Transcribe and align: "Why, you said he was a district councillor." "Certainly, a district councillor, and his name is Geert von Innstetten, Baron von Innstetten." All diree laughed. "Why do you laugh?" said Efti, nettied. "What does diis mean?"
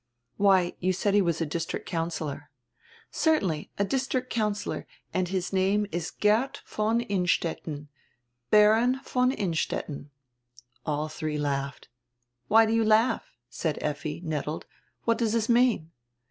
"Why, 0.37 0.73
you 0.79 0.93
said 0.93 1.13
he 1.13 1.21
was 1.21 1.41
a 1.41 1.45
district 1.45 1.85
councillor." 1.87 2.49
"Certainly, 3.11 3.69
a 3.77 3.85
district 3.85 4.31
councillor, 4.31 4.87
and 5.13 5.27
his 5.27 5.53
name 5.53 5.85
is 5.91 6.09
Geert 6.09 6.63
von 6.65 7.01
Innstetten, 7.01 7.87
Baron 8.49 8.99
von 9.05 9.31
Innstetten." 9.31 10.09
All 10.87 11.07
diree 11.07 11.37
laughed. 11.39 11.87
"Why 12.47 12.65
do 12.65 12.73
you 12.73 12.83
laugh?" 12.83 13.35
said 13.47 13.77
Efti, 13.79 14.23
nettied. 14.23 14.63
"What 15.03 15.19
does 15.19 15.35
diis 15.35 15.47
mean?" 15.49 15.91